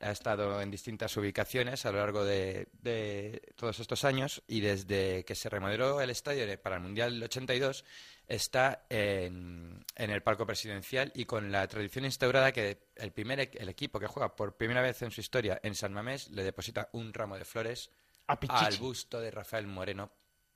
Ha 0.00 0.12
estado 0.12 0.60
en 0.62 0.70
distintas 0.70 1.16
ubicaciones 1.16 1.84
a 1.84 1.90
lo 1.90 1.98
largo 1.98 2.24
de, 2.24 2.68
de 2.82 3.42
todos 3.56 3.80
estos 3.80 4.04
años 4.04 4.42
y 4.46 4.60
desde 4.60 5.24
que 5.24 5.34
se 5.34 5.48
remodeló 5.48 6.00
el 6.00 6.10
estadio 6.10 6.44
para 6.62 6.76
el 6.76 6.82
Mundial 6.82 7.14
del 7.14 7.24
82 7.24 7.84
está 8.28 8.84
en, 8.90 9.84
en 9.96 10.10
el 10.10 10.22
palco 10.22 10.46
presidencial 10.46 11.10
y 11.16 11.24
con 11.24 11.50
la 11.50 11.66
tradición 11.66 12.04
instaurada 12.04 12.52
que 12.52 12.78
el 12.94 13.10
primer 13.10 13.40
e- 13.40 13.50
el 13.54 13.68
equipo 13.70 13.98
que 13.98 14.06
juega 14.06 14.36
por 14.36 14.56
primera 14.56 14.82
vez 14.82 15.02
en 15.02 15.10
su 15.10 15.20
historia 15.20 15.58
en 15.64 15.74
San 15.74 15.92
Mamés 15.92 16.30
le 16.30 16.44
deposita 16.44 16.88
un 16.92 17.12
ramo 17.12 17.36
de 17.36 17.44
flores 17.44 17.90
A 18.28 18.38
Pichichi. 18.38 18.64
al 18.64 18.76
busto 18.76 19.20
de 19.20 19.30
Rafael 19.30 19.66
Moreno 19.66 20.10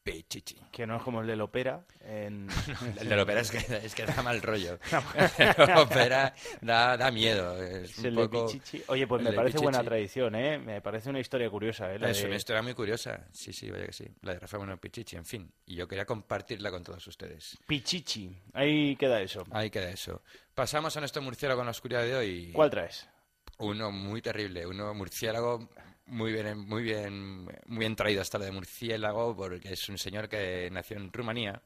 Pichichi. 0.05 0.57
Que 0.73 0.85
no 0.87 0.97
es 0.97 1.03
como 1.03 1.21
el 1.21 1.27
del 1.29 1.41
ópera. 1.41 1.87
En... 2.01 2.49
El 3.01 3.09
de 3.09 3.17
la 3.17 3.23
ópera 3.23 3.41
es 3.41 3.51
que, 3.53 3.59
es 3.59 3.95
que 3.95 4.05
da 4.05 4.21
mal 4.23 4.43
rollo. 4.43 4.79
El 5.39 5.55
de 5.55 5.67
la 5.67 5.81
ópera 5.81 6.35
da, 6.61 6.97
da 6.97 7.11
miedo. 7.13 7.57
Es 7.63 7.91
Es 7.93 7.99
un 7.99 8.07
el 8.07 8.17
de 8.17 8.29
poco... 8.29 8.47
Pichichi. 8.49 8.83
Oye, 8.89 9.07
pues 9.07 9.21
el 9.21 9.25
me 9.27 9.31
de 9.31 9.37
parece 9.37 9.59
buena 9.59 9.83
tradición, 9.85 10.35
¿eh? 10.35 10.59
Me 10.59 10.81
parece 10.81 11.09
una 11.11 11.21
historia 11.21 11.49
curiosa, 11.49 11.95
¿eh? 11.95 11.99
La 12.01 12.11
Es 12.11 12.19
de- 12.21 12.27
una 12.27 12.35
historia 12.37 12.63
muy 12.63 12.75
curiosa. 12.75 13.29
Sí, 13.33 13.53
sí, 13.53 13.71
vaya 13.71 13.87
que 13.87 13.93
sí. 13.93 14.07
La 14.23 14.33
de 14.35 14.41
Rafael 14.41 14.59
Moreno 14.63 14.81
Pichichi, 14.81 15.15
en 15.17 15.25
fin. 15.25 15.53
Y 15.67 15.77
yo 15.77 15.87
quería 15.87 16.05
compartirla 16.05 16.71
con 16.73 16.83
todos 16.83 17.07
ustedes. 17.07 17.57
Pichichi. 17.67 18.37
Ahí 18.55 18.97
queda 18.97 19.21
eso. 19.21 19.45
Ahí 19.53 19.71
queda 19.71 19.89
eso. 19.89 20.23
Pasamos 20.55 20.97
a 20.97 21.01
nuestro 21.01 21.23
murciélago 21.23 21.61
con 21.61 21.67
la 21.67 21.71
oscuridad 21.71 22.03
de 22.03 22.17
hoy. 22.17 22.51
¿Cuál 22.53 22.71
traes? 22.71 23.09
Uno 23.59 23.93
muy 23.93 24.21
terrible, 24.21 24.67
uno 24.67 24.93
murciélago 24.95 25.69
muy 26.13 26.33
bien, 26.33 26.59
muy 26.59 26.83
bien, 26.83 27.45
muy 27.45 27.79
bien 27.79 27.97
traído 27.97 28.21
hasta 28.21 28.39
lo 28.39 28.45
de 28.45 28.53
murciélago, 28.53 29.35
porque 29.35 29.73
es 29.73 29.89
un 29.89 29.99
señor 29.99 30.29
que 30.29 30.69
nació 30.71 30.99
en 30.99 31.13
Rumanía. 31.13 31.63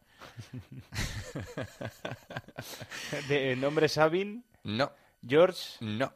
De 3.29 3.57
nombre 3.57 3.89
Sabin, 3.89 4.45
No, 4.65 4.93
George, 5.27 5.77
no, 5.81 6.13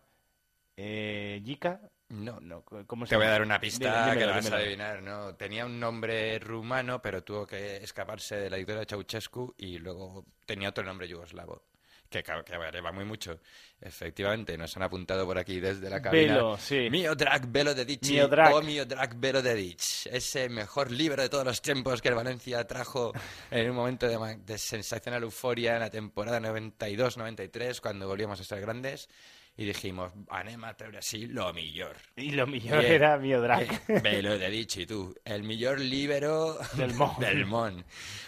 eh, 0.77 1.41
Yika. 1.45 1.81
no. 2.09 2.41
No, 2.41 2.65
¿cómo 2.87 3.07
se 3.07 3.11
Te 3.11 3.17
voy 3.17 3.27
a 3.27 3.31
dar 3.31 3.43
una 3.43 3.61
pista 3.61 4.05
que 4.05 4.11
dímelo, 4.11 4.27
la 4.31 4.37
vas 4.37 4.51
a 4.51 4.57
adivinar, 4.57 5.03
¿no? 5.03 5.35
Tenía 5.35 5.67
un 5.67 5.79
nombre 5.79 6.39
rumano, 6.39 7.03
pero 7.03 7.23
tuvo 7.25 7.47
que 7.47 7.77
escaparse 7.79 8.37
de 8.37 8.51
la 8.51 8.57
dictadura 8.57 8.81
de 8.81 8.87
Ceausescu 8.87 9.55
y 9.59 9.79
luego 9.79 10.25
tenía 10.47 10.71
otro 10.71 10.85
nombre 10.85 11.09
yugoslavo. 11.09 11.63
Que, 12.11 12.23
que 12.25 12.81
va 12.81 12.91
muy 12.93 13.05
mucho. 13.05 13.39
Efectivamente, 13.81 14.59
nos 14.59 14.77
han 14.77 14.83
apuntado 14.83 15.25
por 15.25 15.39
aquí 15.39 15.61
desde 15.61 15.89
la 15.89 16.03
cabina. 16.03 16.35
Velo, 16.35 16.57
sí. 16.59 16.89
Miodrag 16.91 17.47
Velo 17.47 17.73
de 17.73 17.85
Dici 17.85 18.15
Miodrag. 18.15 18.53
o 18.53 18.61
Miodrag 18.63 19.15
Velo 19.17 19.41
de 19.41 19.55
Dich. 19.55 20.07
Ese 20.07 20.49
mejor 20.49 20.91
libro 20.91 21.23
de 21.23 21.29
todos 21.29 21.45
los 21.45 21.63
tiempos 21.63 22.03
que 22.03 22.09
el 22.09 22.17
Valencia 22.17 22.67
trajo 22.67 23.13
en 23.51 23.71
un 23.71 23.77
momento 23.77 24.07
de, 24.09 24.59
sensacional 24.59 25.23
euforia 25.23 25.75
en 25.75 25.81
la 25.81 25.89
temporada 25.91 26.41
92-93, 26.41 27.81
cuando 27.81 28.09
volvíamos 28.09 28.41
a 28.41 28.45
ser 28.45 28.61
grandes. 28.61 29.09
Y 29.57 29.65
dijimos, 29.65 30.13
anem 30.31 30.65
a 30.65 30.75
treure 30.75 30.99
así 30.99 31.27
lo 31.27 31.53
mejor. 31.53 31.97
Y 32.17 32.31
lo 32.31 32.47
mejor 32.47 32.81
Bien. 32.81 32.93
era 32.93 33.19
Miodrag. 33.19 33.63
Eh, 33.89 34.01
Velo 34.03 34.39
de 34.39 34.49
Dichi, 34.51 34.87
tú. 34.87 35.15
El 35.25 35.43
mejor 35.43 35.79
líbero 35.81 36.59
Del 36.75 36.95
Mon. 36.95 37.19
del 37.19 37.47
Mon. 37.47 37.85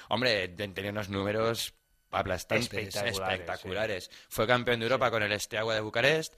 Hombre, 0.08 0.48
te- 0.48 0.68
tenía 0.68 0.90
unos 0.90 1.08
números 1.08 1.74
aplastantes, 2.12 2.66
Espectaculares, 2.72 3.18
espectaculares. 3.40 4.10
Fue 4.28 4.46
campeón 4.46 4.80
de 4.80 4.86
Europa 4.86 5.10
con 5.10 5.22
el 5.22 5.32
Esteagua 5.32 5.74
de 5.74 5.80
Bucarest. 5.80 6.34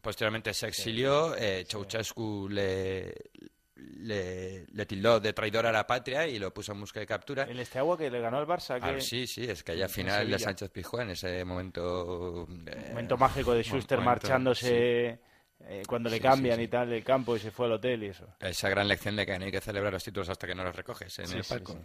Posteriormente 0.00 0.52
se 0.54 0.66
exilió. 0.66 1.36
eh, 1.36 1.64
Ceausescu 1.68 2.48
le, 2.50 3.14
le, 3.76 4.64
le 4.66 4.86
tildó 4.86 5.20
de 5.20 5.32
traidor 5.32 5.66
a 5.66 5.72
la 5.72 5.86
patria 5.86 6.26
y 6.26 6.38
lo 6.38 6.52
puso 6.52 6.72
en 6.72 6.80
busca 6.80 7.00
de 7.00 7.06
captura. 7.06 7.44
El 7.44 7.60
Esteagua 7.60 7.96
que 7.96 8.10
le 8.10 8.20
ganó 8.20 8.38
al 8.38 8.46
Barça. 8.46 8.78
Ah, 8.80 8.94
Que... 8.94 9.00
sí, 9.00 9.26
sí, 9.26 9.44
es 9.44 9.62
que 9.62 9.72
allá 9.72 9.84
en 9.84 9.90
final 9.90 10.30
de. 10.30 10.38
Sánchez 10.38 10.70
Pizjuán, 10.70 11.10
ese 11.10 11.44
momento... 11.44 12.46
eh, 12.66 12.86
Momento 12.90 13.16
mágico 13.16 13.54
de 13.54 13.62
Schuster 13.64 13.98
momento, 13.98 14.26
marchándose 14.28 15.18
eh, 15.66 15.82
cuando 15.88 16.10
le 16.10 16.16
Sí, 16.16 16.22
cambian 16.22 16.56
sí, 16.56 16.62
sí. 16.62 16.64
y 16.64 16.68
tal 16.68 16.90
del 16.90 17.02
campo 17.04 17.36
y 17.36 17.40
se 17.40 17.50
fue 17.50 17.66
al 17.66 17.72
hotel 17.72 18.02
y 18.04 18.06
eso. 18.08 18.26
Esa 18.40 18.68
gran 18.68 18.86
lección 18.88 19.16
de 19.16 19.24
que 19.26 19.38
no 19.38 19.44
hay 19.44 19.50
que 19.52 19.60
celebrar 19.60 19.92
los 19.92 20.04
títulos 20.04 20.28
hasta 20.28 20.46
que 20.46 20.54
no 20.54 20.62
los 20.64 20.74
recoges 20.76 21.18
en 21.18 21.26
Sí, 21.28 21.36
el 21.38 21.44
palco. 21.44 21.76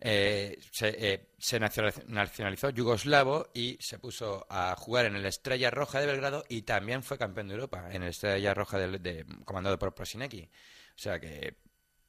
Eh, 0.00 0.58
se 0.70 0.88
eh, 1.12 1.28
se 1.38 1.58
nacionalizó 1.58 2.70
yugoslavo 2.70 3.48
y 3.54 3.76
se 3.80 3.98
puso 3.98 4.46
a 4.48 4.74
jugar 4.76 5.06
en 5.06 5.16
el 5.16 5.26
Estrella 5.26 5.70
Roja 5.70 6.00
de 6.00 6.06
Belgrado 6.06 6.44
y 6.48 6.62
también 6.62 7.02
fue 7.02 7.18
campeón 7.18 7.48
de 7.48 7.54
Europa 7.54 7.88
en 7.90 8.02
el 8.02 8.10
Estrella 8.10 8.54
Roja 8.54 8.78
de, 8.78 8.98
de- 8.98 9.24
comandado 9.44 9.78
por 9.78 9.94
Prosinecki. 9.94 10.42
O 10.44 10.98
sea 11.00 11.20
que, 11.20 11.56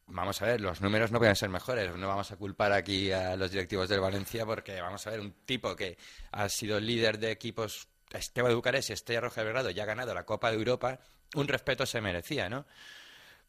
vamos 0.08 0.42
a 0.42 0.46
ver, 0.46 0.62
los 0.62 0.82
números 0.82 1.12
no 1.12 1.20
pueden 1.20 1.36
ser 1.36 1.50
mejores. 1.50 1.96
No 1.96 2.08
vamos 2.08 2.32
a 2.32 2.38
culpar 2.38 2.72
aquí 2.72 3.12
a 3.12 3.36
los 3.36 3.52
directivos 3.52 3.90
del 3.90 4.00
Valencia 4.00 4.46
porque, 4.46 4.82
vamos 4.82 5.06
a 5.06 5.12
ver, 5.12 5.20
un 5.20 5.32
tipo 5.46 5.76
que 5.76 5.98
ha 6.32 6.50
sido 6.50 6.80
líder 6.80 7.20
de 7.20 7.32
equipos 7.32 7.88
Esteban 8.12 8.50
de 8.50 8.56
Bucarest 8.56 8.90
y 8.90 8.94
Estrella 8.94 9.22
Roja 9.22 9.42
de 9.42 9.46
Belgrado 9.46 9.70
y 9.70 9.80
ha 9.80 9.86
ganado 9.86 10.14
la 10.14 10.26
Copa 10.26 10.50
de 10.52 10.58
Europa, 10.58 11.00
un 11.36 11.48
respeto 11.48 11.86
se 11.86 12.02
merecía, 12.02 12.50
¿no? 12.50 12.66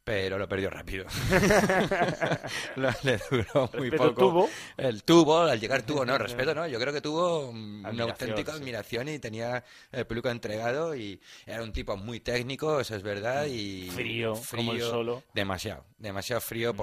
Pero 0.02 0.38
lo 0.38 0.48
perdió 0.48 0.70
rápido. 0.70 1.04
Le 2.76 3.20
duró 3.30 3.70
muy 3.74 3.90
Respeto 3.90 4.14
poco. 4.14 4.20
tuvo. 4.30 4.50
El 4.76 5.04
tuvo, 5.04 5.38
al 5.40 5.60
llegar 5.60 5.82
tuvo, 5.82 6.04
no, 6.04 6.16
respeto, 6.18 6.54
no. 6.54 6.66
Yo 6.66 6.80
creo 6.80 6.92
que 6.92 7.00
tuvo 7.00 7.52
mm, 7.52 7.80
una 7.80 7.88
Admiración, 7.90 8.10
auténtica 8.10 8.52
sí. 8.52 8.58
admiración 8.58 9.08
y 9.08 9.18
tenía 9.18 9.62
el 9.92 10.06
peluca 10.06 10.30
entregado 10.30 10.94
y 10.96 11.20
era 11.46 11.62
un 11.62 11.72
tipo 11.72 11.96
muy 11.96 12.20
técnico, 12.20 12.80
eso 12.80 12.96
es 12.96 13.02
verdad, 13.02 13.46
y 13.46 13.90
Frío, 13.90 14.34
como 14.56 14.72
el 14.72 14.80
solo. 14.80 15.22
Demasiado, 15.34 15.84
demasiado 15.98 16.40
frío 16.40 16.74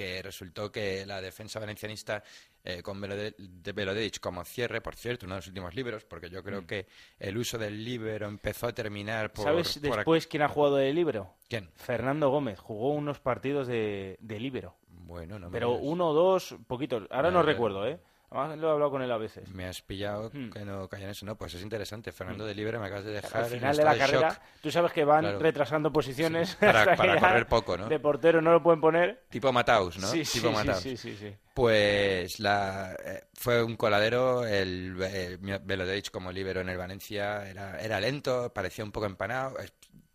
porque 0.00 0.22
resultó 0.22 0.72
que 0.72 1.04
la 1.04 1.20
defensa 1.20 1.60
valencianista 1.60 2.22
eh, 2.64 2.82
con 2.82 2.98
de 3.02 3.72
Velodevich 3.72 4.18
como 4.18 4.42
cierre, 4.44 4.80
por 4.80 4.94
cierto, 4.94 5.26
uno 5.26 5.34
de 5.34 5.40
los 5.40 5.48
últimos 5.48 5.74
libros, 5.74 6.04
porque 6.04 6.30
yo 6.30 6.42
creo 6.42 6.66
que 6.66 6.86
el 7.18 7.36
uso 7.36 7.58
del 7.58 7.84
libro 7.84 8.26
empezó 8.26 8.68
a 8.68 8.72
terminar 8.72 9.30
por... 9.30 9.44
¿Sabes 9.44 9.78
por 9.78 9.96
después 9.96 10.26
quién 10.26 10.42
ha 10.42 10.48
jugado 10.48 10.76
de 10.76 10.90
libero? 10.94 11.34
¿Quién? 11.48 11.68
Fernando 11.74 12.30
Gómez. 12.30 12.58
Jugó 12.58 12.94
unos 12.94 13.20
partidos 13.20 13.68
de, 13.68 14.16
de 14.20 14.40
libero. 14.40 14.74
Bueno, 14.88 15.38
no 15.38 15.50
me 15.50 15.52
Pero 15.52 15.72
uno 15.72 16.08
o 16.08 16.14
dos, 16.14 16.56
poquitos. 16.66 17.06
Ahora 17.10 17.30
no 17.30 17.42
recuerdo, 17.42 17.86
¿eh? 17.86 18.00
Además 18.32 18.58
lo 18.58 18.68
he 18.68 18.70
hablado 18.72 18.90
con 18.92 19.02
él 19.02 19.10
a 19.10 19.18
veces. 19.18 19.48
Me 19.52 19.66
has 19.66 19.82
pillado 19.82 20.30
Hmm. 20.32 20.50
que 20.50 20.64
no 20.64 20.88
calla 20.88 21.04
en 21.06 21.10
eso. 21.10 21.26
No, 21.26 21.36
pues 21.36 21.54
es 21.54 21.62
interesante. 21.62 22.12
Fernando 22.12 22.46
de 22.46 22.54
Libre 22.54 22.78
me 22.78 22.86
acabas 22.86 23.04
de 23.04 23.10
dejar 23.12 23.36
Al 23.44 23.44
en 23.52 23.58
final 23.58 23.76
de 23.76 23.84
la 23.84 23.98
carrera, 23.98 24.28
shock. 24.30 24.38
tú 24.62 24.70
sabes 24.70 24.92
que 24.92 25.04
van 25.04 25.22
Claro. 25.22 25.38
retrasando 25.40 25.92
posiciones. 25.92 26.54
Para- 26.56 26.96
correr 26.96 27.46
poco, 27.48 27.76
¿no? 27.76 27.88
De 27.88 27.98
portero 27.98 28.40
no 28.40 28.52
lo 28.52 28.62
pueden 28.62 28.80
poner. 28.80 29.24
Tipo 29.30 29.52
Mataus, 29.52 29.98
¿no? 29.98 30.06
Sí, 30.06 30.22
tipo 30.22 30.48
sí, 30.48 30.54
Mataus. 30.54 30.78
sí, 30.80 30.96
sí, 30.96 31.16
sí. 31.16 31.34
Pues 31.54 32.38
la, 32.40 32.96
eh, 33.04 33.24
fue 33.34 33.62
un 33.62 33.76
coladero, 33.76 34.46
el, 34.46 34.96
el 35.02 35.38
Velodevich 35.38 36.10
como 36.10 36.30
líbero 36.30 36.60
en 36.60 36.68
el 36.68 36.78
Valencia 36.78 37.48
era, 37.48 37.80
era 37.80 38.00
lento, 38.00 38.52
parecía 38.54 38.84
un 38.84 38.92
poco 38.92 39.06
empanado, 39.06 39.58
eh, 39.58 39.68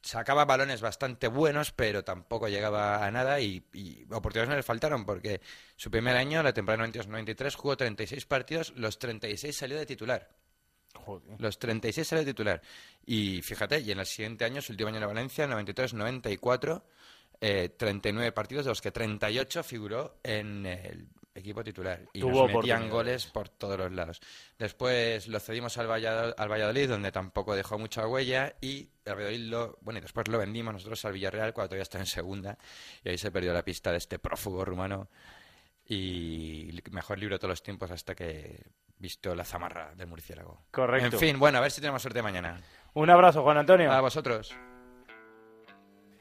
sacaba 0.06 0.46
balones 0.46 0.82
bastante 0.82 1.28
buenos, 1.28 1.72
pero 1.72 2.04
tampoco 2.04 2.48
llegaba 2.48 3.04
a 3.04 3.10
nada 3.10 3.40
y, 3.40 3.66
y 3.74 4.04
oportunidades 4.12 4.50
no 4.50 4.56
le 4.56 4.64
faltaron 4.64 5.04
porque 5.04 5.42
su 5.76 5.90
primer 5.90 6.16
año, 6.16 6.44
la 6.44 6.54
temporada 6.54 6.88
92-93, 6.88 7.56
jugó 7.56 7.76
36 7.76 8.26
partidos, 8.28 8.74
los 8.76 9.00
36 9.00 9.56
salió 9.58 9.78
de 9.78 9.86
titular. 9.88 10.30
Joder. 10.94 11.42
Los 11.42 11.58
36 11.58 12.08
salió 12.08 12.24
de 12.24 12.32
titular. 12.32 12.62
Y 13.04 13.42
fíjate, 13.42 13.80
y 13.80 13.92
en 13.92 14.00
el 14.00 14.06
siguiente 14.06 14.46
año, 14.46 14.62
su 14.62 14.74
último 14.74 14.90
año 14.90 14.98
en 14.98 15.02
la 15.02 15.08
Valencia, 15.08 15.48
93-94, 15.48 16.84
eh, 17.42 17.70
39 17.76 18.32
partidos, 18.32 18.66
de 18.66 18.70
los 18.70 18.82
que 18.82 18.92
38 18.92 19.64
figuró 19.64 20.20
en 20.24 20.68
el 20.68 21.08
equipo 21.46 21.64
titular. 21.64 22.02
Y 22.14 22.20
Tuvo 22.20 22.48
nos 22.48 22.54
metían 22.58 22.90
goles 22.90 23.26
por 23.28 23.50
todos 23.50 23.78
los 23.78 23.92
lados. 23.92 24.20
Después 24.58 25.28
lo 25.28 25.40
cedimos 25.40 25.78
al 25.78 25.88
Valladolid, 25.88 26.34
al 26.38 26.52
Valladolid, 26.52 26.90
donde 26.90 27.12
tampoco 27.12 27.56
dejó 27.56 27.78
mucha 27.78 28.08
huella. 28.08 28.56
Y 28.62 28.90
el 29.06 29.16
Valladolid 29.16 29.50
lo, 29.50 29.78
bueno, 29.82 30.00
y 30.00 30.02
después 30.02 30.28
lo 30.28 30.38
vendimos 30.38 30.74
nosotros 30.74 31.04
al 31.06 31.14
Villarreal 31.14 31.54
cuando 31.54 31.70
todavía 31.70 31.84
estaba 31.84 32.02
en 32.02 32.08
segunda. 32.08 32.58
Y 33.04 33.10
ahí 33.10 33.18
se 33.18 33.32
perdió 33.32 33.54
la 33.54 33.64
pista 33.64 33.92
de 33.92 33.98
este 33.98 34.20
prófugo 34.20 34.66
rumano. 34.66 35.10
Y 35.88 36.80
mejor 36.92 37.20
libro 37.20 37.36
de 37.36 37.40
todos 37.40 37.52
los 37.52 37.64
tiempos 37.64 37.92
hasta 37.92 38.16
que 38.16 38.64
visto 38.98 39.36
la 39.36 39.46
zamarra 39.46 39.94
del 39.96 40.08
murciélago. 40.08 40.66
Correcto. 40.72 41.16
En 41.16 41.20
fin, 41.20 41.40
bueno, 41.40 41.60
a 41.60 41.62
ver 41.62 41.72
si 41.72 41.82
tenemos 41.82 42.02
suerte 42.02 42.22
mañana. 42.22 42.60
Un 42.94 43.10
abrazo, 43.10 43.44
Juan 43.44 43.58
Antonio. 43.58 43.92
A 43.92 44.02
vosotros. 44.02 44.56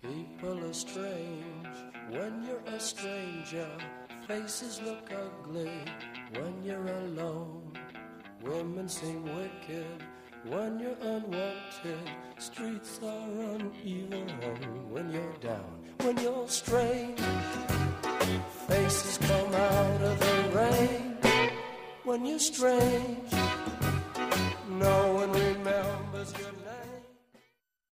People 0.03 0.63
are 0.65 0.75
strange 0.75 1.79
when 2.11 2.45
you're 2.45 2.77
a 2.77 2.79
stranger. 2.79 4.04
Faces 4.27 4.81
look 4.83 5.11
ugly 5.13 5.71
when 6.33 6.65
you're 6.65 6.87
alone. 6.87 7.73
Women 8.43 8.89
seem 8.89 9.23
wicked 9.23 10.03
when 10.45 10.79
you're 10.79 10.97
unwanted. 11.03 12.11
Streets 12.39 13.01
are 13.03 13.29
uneven 13.55 14.29
when 14.91 15.11
you're 15.13 15.37
down, 15.43 15.85
when 16.01 16.17
you're 16.17 16.49
strange. 16.49 17.21
Faces 18.67 19.19
come 19.19 19.55
out 19.55 20.01
of 20.01 20.19
the 20.19 20.59
rain 20.59 21.17
when 22.05 22.25
you're 22.25 22.39
strange. 22.39 23.31